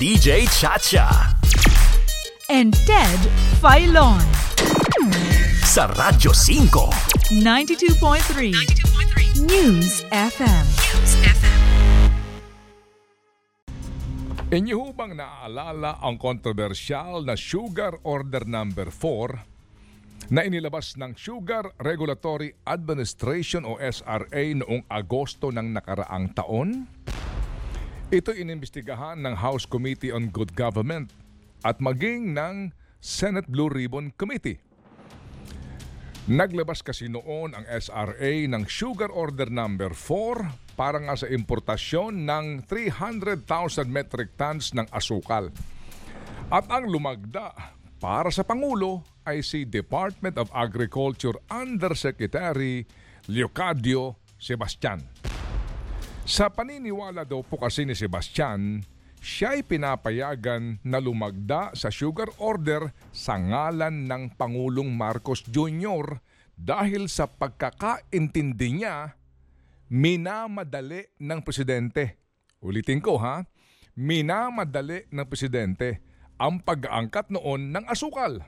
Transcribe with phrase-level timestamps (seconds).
[0.00, 1.36] DJ Chacha.
[2.48, 3.20] and Ted
[3.60, 4.16] Filon.
[5.60, 7.36] Sa Radyo 5.
[7.36, 10.66] 92.3 News FM.
[14.48, 21.76] Inyo ho bang naaalala ang kontrobersyal na Sugar Order Number 4 na inilabas ng Sugar
[21.76, 26.88] Regulatory Administration o SRA noong Agosto ng nakaraang taon?
[28.10, 31.14] Ito inimbestigahan ng House Committee on Good Government
[31.62, 34.58] at maging ng Senate Blue Ribbon Committee.
[36.26, 42.66] Naglabas kasi noon ang SRA ng Sugar Order Number 4 para nga sa importasyon ng
[42.66, 43.46] 300,000
[43.86, 45.54] metric tons ng asukal.
[46.50, 47.54] At ang lumagda
[48.02, 52.82] para sa Pangulo ay si Department of Agriculture Undersecretary
[53.30, 55.29] Leocadio Sebastian.
[56.30, 58.86] Sa paniniwala daw po kasi ni Sebastian,
[59.18, 66.22] siya ay pinapayagan na lumagda sa sugar order sa ngalan ng Pangulong Marcos Jr.
[66.54, 69.18] dahil sa pagkakaintindi niya,
[69.90, 72.22] minamadali ng presidente.
[72.62, 73.42] Ulitin ko ha,
[73.98, 75.98] minamadali ng presidente
[76.38, 78.38] ang pag-aangkat noon ng asukal.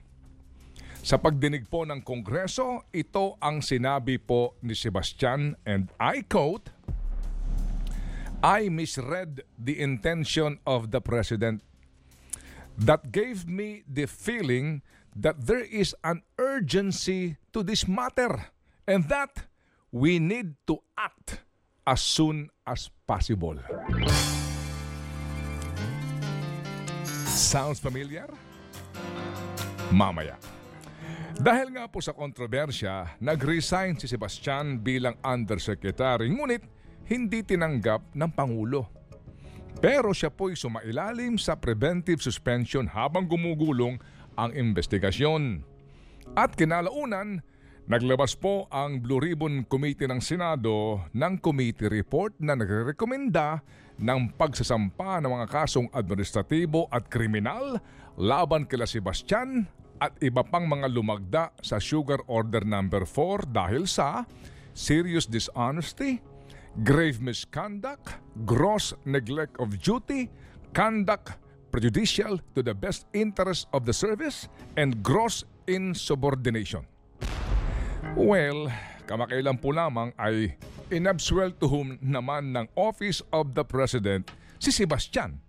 [1.02, 6.70] Sa pagdinig po ng Kongreso, ito ang sinabi po ni Sebastian and I quote,
[8.42, 11.62] I misread the intention of the president.
[12.74, 14.82] That gave me the feeling
[15.14, 18.50] that there is an urgency to this matter
[18.82, 19.46] and that
[19.94, 21.38] we need to act
[21.86, 23.62] as soon as possible.
[27.30, 28.26] Sounds familiar?
[29.94, 30.34] Mamaya.
[31.38, 38.90] Dahil nga po sa kontrobersya, nag-resign si Sebastian bilang undersecretary ngunit hindi tinanggap ng Pangulo.
[39.82, 43.98] Pero siya po'y sumailalim sa preventive suspension habang gumugulong
[44.38, 45.66] ang investigasyon.
[46.38, 47.42] At kinalaunan,
[47.90, 53.60] naglabas po ang Blue Ribbon Committee ng Senado ng committee report na nagrekomenda
[53.98, 57.82] ng pagsasampa ng mga kasong administratibo at kriminal
[58.16, 59.66] laban kila Sebastian
[60.02, 64.26] at iba pang mga lumagda sa Sugar Order Number 4 dahil sa
[64.74, 66.18] serious dishonesty,
[66.80, 68.16] grave misconduct,
[68.48, 70.32] gross neglect of duty,
[70.72, 71.36] conduct
[71.68, 76.84] prejudicial to the best interest of the service, and gross insubordination.
[78.12, 78.68] Well,
[79.08, 80.56] kamakailan po lamang ay
[80.92, 84.28] inabsueltuhum naman ng Office of the President
[84.60, 85.40] si Sebastian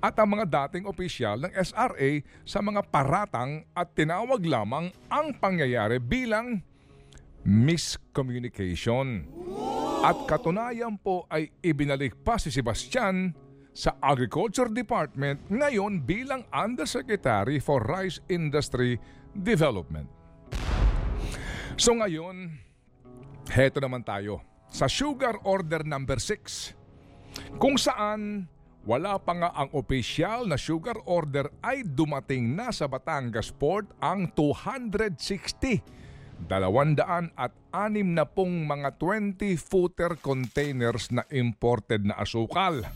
[0.00, 5.98] at ang mga dating opisyal ng SRA sa mga paratang at tinawag lamang ang pangyayari
[6.00, 6.62] bilang
[7.44, 9.26] miscommunication.
[9.98, 13.34] At katunayan po ay ibinalik pa si Sebastian
[13.74, 18.94] sa Agriculture Department ngayon bilang Undersecretary for Rice Industry
[19.34, 20.06] Development.
[21.74, 22.54] So ngayon,
[23.50, 24.38] heto naman tayo
[24.70, 28.46] sa Sugar Order Number 6 kung saan
[28.86, 34.32] wala pa nga ang opisyal na sugar order ay dumating na sa Batangas Port ang
[34.32, 36.07] 260
[36.46, 42.86] dalawandaan at anim na pong mga 20-footer containers na imported na asukal.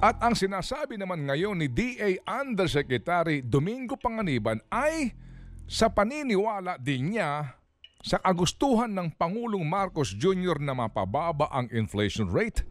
[0.00, 5.16] At ang sinasabi naman ngayon ni DA Undersecretary Domingo Panganiban ay
[5.64, 7.56] sa paniniwala din niya
[8.04, 10.62] sa kagustuhan ng Pangulong Marcos Jr.
[10.62, 12.62] na mapababa ang inflation rate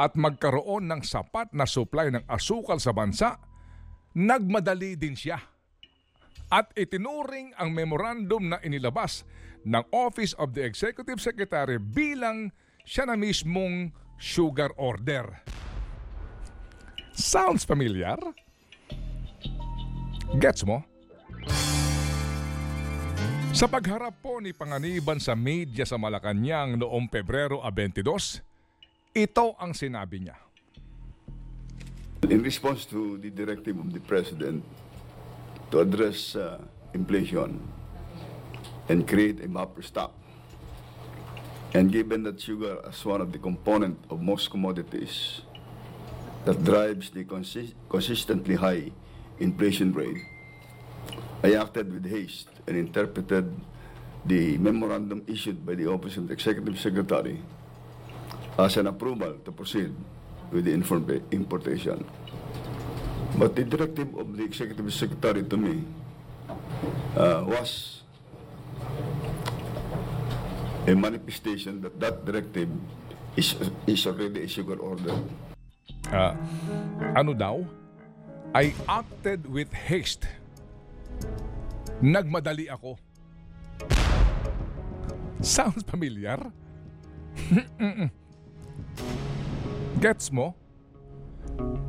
[0.00, 3.36] at magkaroon ng sapat na supply ng asukal sa bansa,
[4.16, 5.38] nagmadali din siya.
[6.50, 9.22] At itinuring ang memorandum na inilabas
[9.62, 12.50] ng Office of the Executive Secretary bilang
[12.82, 15.30] siya na mismong sugar order.
[17.14, 18.18] Sounds familiar?
[20.42, 20.82] Gets mo?
[23.54, 28.42] Sa pagharap po ni Panganiban sa media sa Malacanang noong Pebrero 22,
[29.14, 30.38] ito ang sinabi niya.
[32.26, 34.62] In response to the directive of the President
[35.70, 36.58] to address uh,
[36.94, 37.60] inflation
[38.88, 40.12] and create a buffer stock,
[41.74, 45.42] and given that sugar as one of the component of most commodities
[46.44, 48.90] that drives the consi- consistently high
[49.38, 50.18] inflation rate,
[51.42, 53.54] I acted with haste and interpreted
[54.26, 57.40] the memorandum issued by the Office of the Executive Secretary
[58.58, 59.94] as an approval to proceed
[60.50, 60.72] with the
[61.30, 62.04] importation.
[63.40, 65.80] But the directive of the Executive Secretary to me
[67.16, 68.04] uh, was
[70.84, 72.68] a manifestation that that directive
[73.40, 73.56] is,
[73.88, 75.16] is already a sugar order.
[76.12, 76.36] Ah,
[77.16, 77.64] ano daw?
[78.52, 80.28] I acted with haste.
[82.04, 83.00] Nagmadali ako.
[85.40, 86.36] Sounds familiar?
[90.04, 90.59] Gets mo?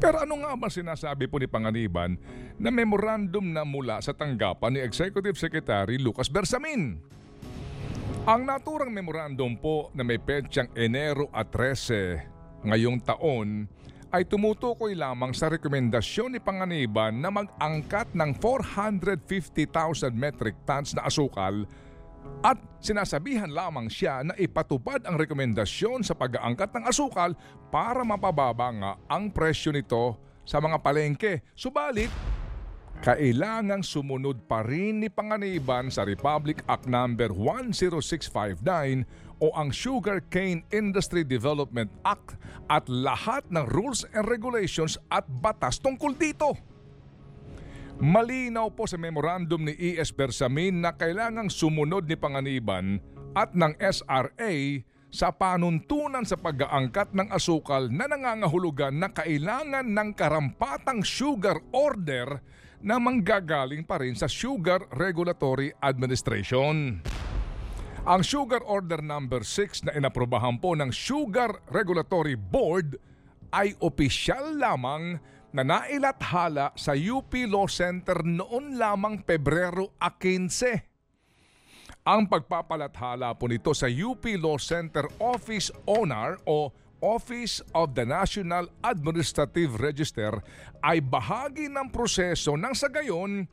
[0.02, 2.18] Pero ano nga ba sinasabi po ni Panganiban
[2.58, 6.98] na memorandum na mula sa tanggapan ni Executive Secretary Lucas Bersamin?
[8.26, 13.66] Ang naturang memorandum po na may petsang Enero at 13 ngayong taon
[14.12, 21.64] ay tumutukoy lamang sa rekomendasyon ni Panganiban na mag-angkat ng 450,000 metric tons na asukal
[22.42, 27.38] at sinasabihan lamang siya na ipatupad ang rekomendasyon sa pag-aangkat ng asukal
[27.70, 31.46] para mapababa nga ang presyo nito sa mga palengke.
[31.54, 32.10] Subalit,
[33.06, 37.06] kailangang sumunod pa rin ni Panganiban sa Republic Act No.
[37.14, 39.06] 10659
[39.42, 42.38] o ang Sugar Cane Industry Development Act
[42.70, 46.71] at lahat ng rules and regulations at batas tungkol dito.
[48.02, 50.10] Malinaw po sa memorandum ni E.S.
[50.10, 52.98] Bersamin na kailangang sumunod ni Panganiban
[53.38, 54.82] at ng SRA
[55.14, 62.42] sa panuntunan sa pag-aangkat ng asukal na nangangahulugan na kailangan ng karampatang sugar order
[62.82, 67.06] na manggagaling pa rin sa Sugar Regulatory Administration.
[68.02, 72.98] Ang Sugar Order Number 6 na inaprobahan po ng Sugar Regulatory Board
[73.54, 75.22] ay opisyal lamang
[75.52, 82.08] na nailathala sa UP Law Center noon lamang Pebrero a 15.
[82.08, 86.72] Ang pagpapalathala po nito sa UP Law Center Office Owner o
[87.02, 90.38] Office of the National Administrative Register
[90.86, 93.46] ay bahagi ng proseso nang sa gayon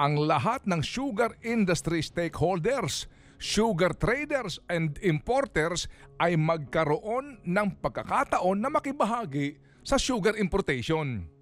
[0.00, 3.06] ang lahat ng sugar industry stakeholders,
[3.38, 5.86] sugar traders and importers
[6.18, 11.33] ay magkaroon ng pagkakataon na makibahagi sa sugar importation.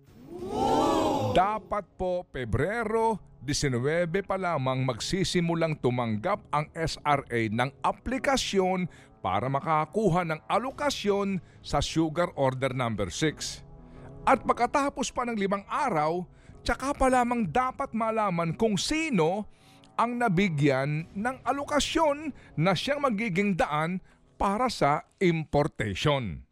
[1.33, 8.87] Dapat po Pebrero 19 pa lamang magsisimulang tumanggap ang SRA ng aplikasyon
[9.23, 13.63] para makakuha ng alokasyon sa Sugar Order Number 6.
[14.23, 16.23] At pagkatapos pa ng limang araw,
[16.63, 19.47] tsaka pa lamang dapat malaman kung sino
[19.99, 23.99] ang nabigyan ng alokasyon na siyang magiging daan
[24.39, 26.47] para sa importation.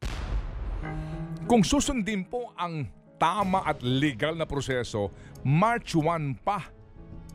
[1.50, 2.86] Kung susundin po ang
[3.20, 5.12] tama at legal na proseso,
[5.44, 6.72] March 1 pa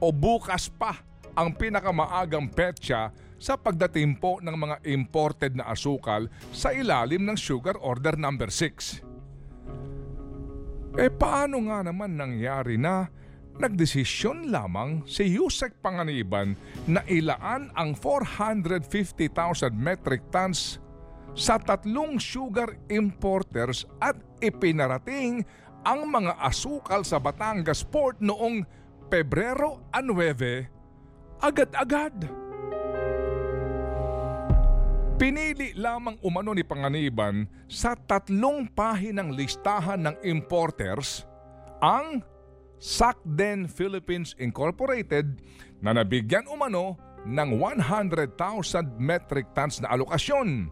[0.02, 0.98] o bukas pa
[1.38, 7.78] ang pinakamaagang petsa sa pagdating po ng mga imported na asukal sa ilalim ng Sugar
[7.78, 9.06] Order Number 6.
[10.96, 13.12] Eh paano nga naman nangyari na
[13.60, 16.56] nagdesisyon lamang si Yusek Panganiban
[16.88, 20.80] na ilaan ang 450,000 metric tons
[21.36, 25.44] sa tatlong sugar importers at ipinarating
[25.86, 28.66] ang mga asukal sa Batangas Port noong
[29.06, 32.26] Pebrero 9 agad-agad.
[35.16, 41.24] Pinili lamang umano ni Panganiban sa tatlong pahinang listahan ng importers
[41.80, 42.20] ang
[42.82, 45.40] Sakden Philippines Incorporated
[45.80, 48.36] na nabigyan umano ng 100,000
[49.00, 50.68] metric tons na alokasyon.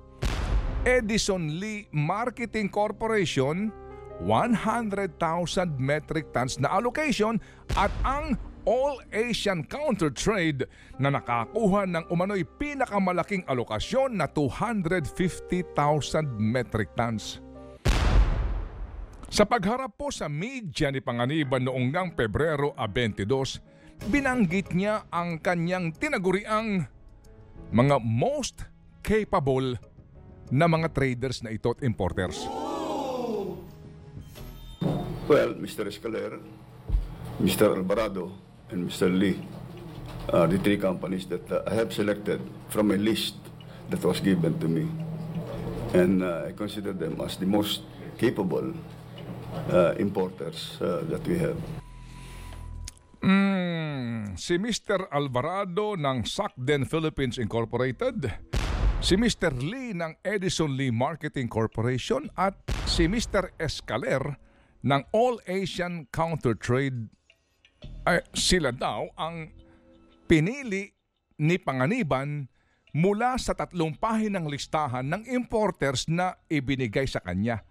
[0.83, 3.71] Edison Lee Marketing Corporation
[4.21, 5.09] 100,000
[5.81, 7.41] metric tons na allocation
[7.73, 15.67] at ang All Asian Counter Trade na nakakuha ng umano'y pinakamalaking alokasyon na 250,000
[16.39, 17.43] metric tons.
[19.33, 25.41] Sa pagharap po sa media ni Panganiban noong ngang Pebrero a 22, binanggit niya ang
[25.41, 26.85] kanyang tinaguriang
[27.73, 28.69] mga most
[29.01, 29.75] capable
[30.53, 32.62] na mga traders na ito at importers.
[35.23, 35.87] Well, Mr.
[35.87, 36.35] Escaler,
[37.39, 37.71] Mr.
[37.71, 38.35] Alvarado,
[38.67, 39.07] and Mr.
[39.07, 39.39] Lee
[40.27, 43.39] are the three companies that uh, I have selected from a list
[43.87, 44.83] that was given to me.
[45.95, 47.87] And uh, I consider them as the most
[48.19, 48.75] capable
[49.71, 51.55] uh, importers uh, that we have.
[53.23, 55.07] Mm, si Mr.
[55.07, 58.27] Alvarado ng Sakden Philippines Incorporated,
[58.99, 59.55] si Mr.
[59.55, 63.55] Lee ng Edison Lee Marketing Corporation at si Mr.
[63.55, 64.35] Escaler
[64.83, 67.07] ng All Asian Counter Trade
[68.03, 69.47] ay sila daw ang
[70.27, 70.91] pinili
[71.39, 72.51] ni Panganiban
[72.93, 77.63] mula sa tatlong pahinang listahan ng importers na ibinigay sa kanya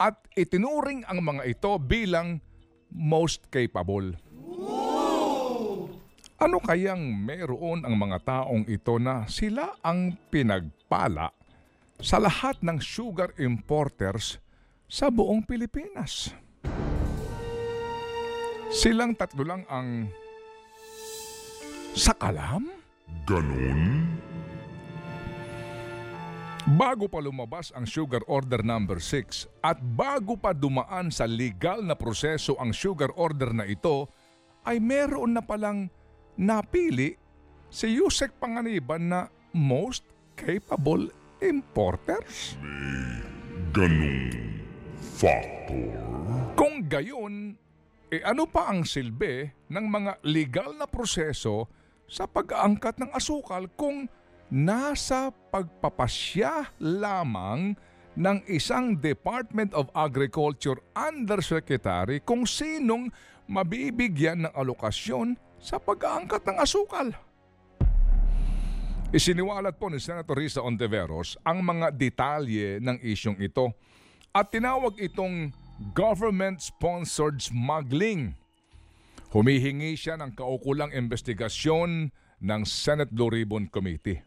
[0.00, 2.40] at itinuring ang mga ito bilang
[2.88, 4.16] most capable.
[6.40, 11.36] Ano kayang meron ang mga taong ito na sila ang pinagpala
[12.00, 14.40] sa lahat ng sugar importers
[14.88, 16.32] sa buong Pilipinas?
[18.70, 20.06] Silang tatlo lang ang
[21.90, 22.70] sakalam?
[23.26, 24.06] Ganon?
[26.78, 31.98] Bago pa lumabas ang Sugar Order Number 6 at bago pa dumaan sa legal na
[31.98, 34.06] proseso ang Sugar Order na ito,
[34.62, 35.90] ay meron na palang
[36.38, 37.18] napili
[37.74, 40.06] si Yusek Panganiban na most
[40.38, 41.10] capable
[41.42, 42.54] importers.
[43.74, 44.30] Ganong
[45.18, 45.90] factor?
[46.54, 47.58] Kung gayon,
[48.10, 51.70] e ano pa ang silbi ng mga legal na proseso
[52.10, 54.10] sa pag-aangkat ng asukal kung
[54.50, 57.78] nasa pagpapasya lamang
[58.18, 63.14] ng isang Department of Agriculture Undersecretary kung sinong
[63.46, 67.14] mabibigyan ng alokasyon sa pag-aangkat ng asukal.
[69.14, 73.70] Isiniwalat po ni Senator Risa Ontiveros ang mga detalye ng isyong ito
[74.34, 78.36] at tinawag itong government-sponsored smuggling.
[79.32, 82.12] Humihingi siya ng kaukulang investigasyon
[82.44, 84.20] ng Senate Blue Ribbon Committee.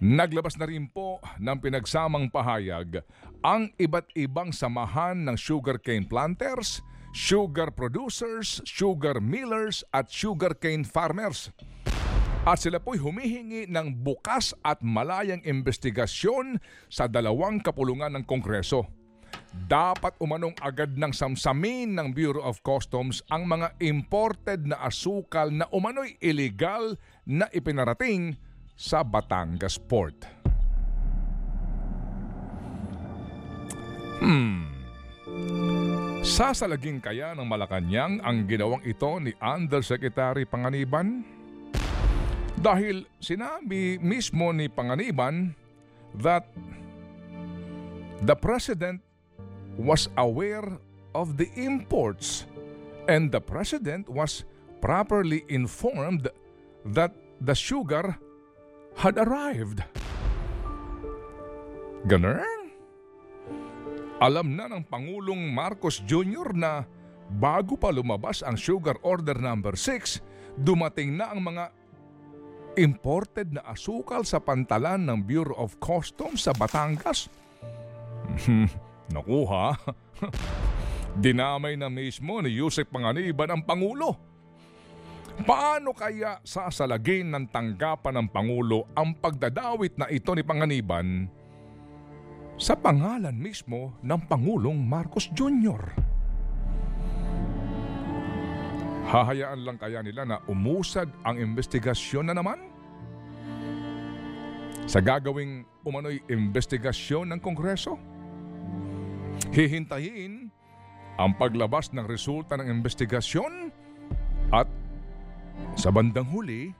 [0.00, 3.00] Naglabas na rin po ng pinagsamang pahayag
[3.40, 6.84] ang iba't ibang samahan ng sugarcane planters,
[7.16, 11.52] sugar producers, sugar millers at sugarcane farmers.
[12.46, 18.95] At sila po'y humihingi ng bukas at malayang investigasyon sa dalawang kapulungan ng Kongreso.
[19.64, 25.64] Dapat umanong agad ng samsamin ng Bureau of Customs ang mga imported na asukal na
[25.72, 28.36] umano'y illegal na ipinarating
[28.76, 30.28] sa Batangas Port.
[34.20, 34.68] Hmm.
[36.26, 41.22] Sasalaging kaya ng Malacanang ang ginawang ito ni Undersecretary Panganiban?
[42.58, 45.54] Dahil sinabi mismo ni Panganiban
[46.18, 46.50] that
[48.26, 49.05] the President
[49.76, 50.66] was aware
[51.16, 52.44] of the imports
[53.08, 54.44] and the President was
[54.80, 56.28] properly informed
[56.84, 58.16] that the sugar
[58.96, 59.84] had arrived.
[62.06, 62.72] Ganun?
[64.16, 66.56] Alam na ng Pangulong Marcos Jr.
[66.56, 66.88] na
[67.28, 70.24] bago pa lumabas ang Sugar Order Number 6,
[70.56, 71.68] dumating na ang mga
[72.80, 77.28] imported na asukal sa pantalan ng Bureau of Customs sa Batangas.
[79.10, 79.76] Nakuha.
[81.22, 84.18] Dinamay na mismo ni Yusek Panganiban ang Pangulo.
[85.44, 91.28] Paano kaya sasalagin ng tanggapan ng Pangulo ang pagdadawit na ito ni Panganiban
[92.56, 95.92] sa pangalan mismo ng Pangulong Marcos Jr.?
[99.06, 102.58] Hahayaan lang kaya nila na umusad ang investigasyon na naman?
[104.88, 108.00] Sa gagawing umano'y investigasyon ng Kongreso?
[109.54, 110.50] Hihintayin
[111.16, 113.72] ang paglabas ng resulta ng investigasyon
[114.52, 114.68] at
[115.76, 116.72] sa bandang huli,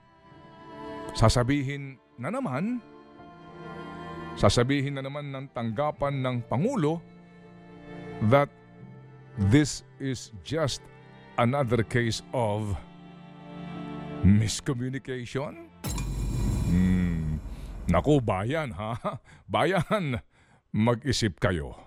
[1.17, 2.81] sasabihin na naman,
[4.37, 7.01] sasabihin na naman ng tanggapan ng Pangulo
[8.29, 8.49] that
[9.49, 10.81] this is just
[11.41, 12.77] another case of
[14.21, 15.69] miscommunication?
[16.69, 17.41] Hmm,
[17.89, 18.97] naku, bayan ha?
[19.47, 20.19] Bayan,
[20.75, 21.86] mag-isip kayo.